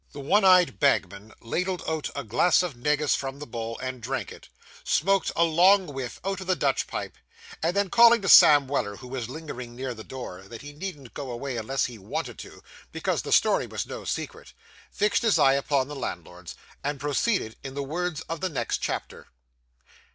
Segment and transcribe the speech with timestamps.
[0.13, 4.31] The one eyed bagman ladled out a glass of negus from the bowl, and drank
[4.31, 4.49] it;
[4.83, 7.19] smoked a long whiff out of the Dutch pipe;
[7.61, 11.13] and then, calling to Sam Weller who was lingering near the door, that he needn't
[11.13, 14.53] go away unless he wanted to, because the story was no secret,
[14.91, 19.27] fixed his eye upon the landlord's, and proceeded, in the words of the next chapter.